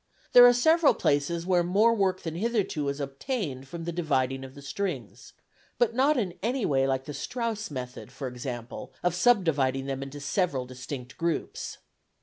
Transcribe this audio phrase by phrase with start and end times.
[0.33, 4.55] There are several places where more work than hitherto is obtained from the dividing of
[4.55, 5.33] the strings,
[5.77, 10.19] but not in any way like the Strauss method, for example, of subdividing them into
[10.19, 11.77] several distinct groups.